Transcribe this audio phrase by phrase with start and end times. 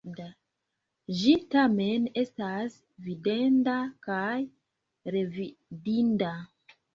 [1.17, 2.77] Ĝi tamen estas
[3.09, 3.77] videnda
[4.09, 4.33] kaj
[5.17, 6.33] revidinda.